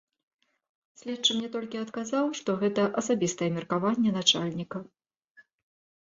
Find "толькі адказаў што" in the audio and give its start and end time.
1.55-2.55